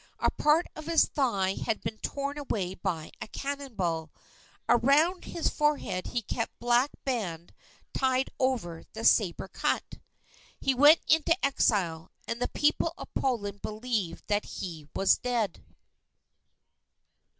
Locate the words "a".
0.17-0.31, 3.21-3.27, 6.53-6.59